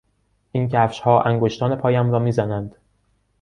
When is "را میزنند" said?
2.11-2.75